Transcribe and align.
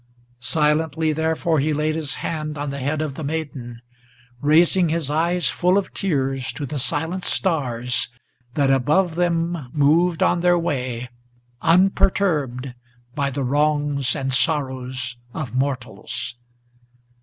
Silently, 0.39 1.13
therefore, 1.13 1.59
he 1.59 1.73
laid 1.73 1.93
his 1.93 2.15
hand 2.25 2.57
on 2.57 2.71
the 2.71 2.79
head 2.79 3.03
of 3.03 3.13
the 3.13 3.23
maiden, 3.23 3.83
Raising 4.41 4.89
his 4.89 5.11
eyes 5.11 5.51
full 5.51 5.77
of 5.77 5.93
tears 5.93 6.51
to 6.53 6.65
the 6.65 6.79
silent 6.79 7.23
stars 7.23 8.09
that 8.55 8.71
above 8.71 9.13
them 9.13 9.69
Moved 9.71 10.23
on 10.23 10.39
their 10.39 10.57
way, 10.57 11.07
unperturbed 11.61 12.73
by 13.13 13.29
the 13.29 13.43
wrongs 13.43 14.15
and 14.15 14.33
sorrows 14.33 15.17
of 15.35 15.53
mortals. 15.53 16.33